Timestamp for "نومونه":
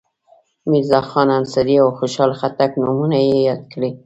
2.83-3.17